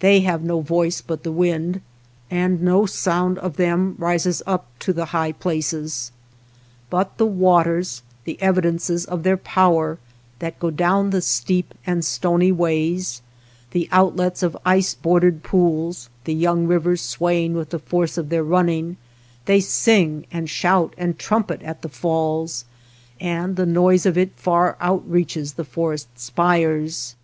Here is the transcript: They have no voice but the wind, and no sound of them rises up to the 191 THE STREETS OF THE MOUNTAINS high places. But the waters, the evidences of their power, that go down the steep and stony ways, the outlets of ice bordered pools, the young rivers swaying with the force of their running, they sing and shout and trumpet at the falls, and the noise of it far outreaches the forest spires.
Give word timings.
They 0.00 0.20
have 0.20 0.42
no 0.44 0.60
voice 0.60 1.00
but 1.00 1.22
the 1.22 1.32
wind, 1.32 1.80
and 2.30 2.60
no 2.60 2.84
sound 2.84 3.38
of 3.38 3.56
them 3.56 3.94
rises 3.96 4.42
up 4.46 4.66
to 4.80 4.92
the 4.92 5.06
191 5.06 5.38
THE 5.56 5.62
STREETS 5.64 5.72
OF 5.72 6.12
THE 6.12 6.14
MOUNTAINS 6.20 6.32
high 6.90 6.90
places. 6.90 6.90
But 6.90 7.16
the 7.16 7.32
waters, 7.34 8.02
the 8.24 8.42
evidences 8.42 9.06
of 9.06 9.22
their 9.22 9.38
power, 9.38 9.96
that 10.40 10.60
go 10.60 10.70
down 10.70 11.08
the 11.08 11.22
steep 11.22 11.72
and 11.86 12.04
stony 12.04 12.52
ways, 12.52 13.22
the 13.70 13.88
outlets 13.90 14.42
of 14.42 14.54
ice 14.66 14.94
bordered 14.94 15.42
pools, 15.42 16.10
the 16.24 16.34
young 16.34 16.66
rivers 16.66 17.00
swaying 17.00 17.54
with 17.54 17.70
the 17.70 17.78
force 17.78 18.18
of 18.18 18.28
their 18.28 18.44
running, 18.44 18.98
they 19.46 19.60
sing 19.60 20.26
and 20.30 20.50
shout 20.50 20.92
and 20.98 21.18
trumpet 21.18 21.62
at 21.62 21.80
the 21.80 21.88
falls, 21.88 22.66
and 23.18 23.56
the 23.56 23.64
noise 23.64 24.04
of 24.04 24.18
it 24.18 24.32
far 24.36 24.76
outreaches 24.82 25.54
the 25.54 25.64
forest 25.64 26.08
spires. 26.20 27.16